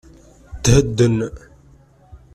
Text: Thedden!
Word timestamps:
Thedden! 0.63 1.17